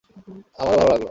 [0.59, 0.99] আমারও ভালো লাগলো।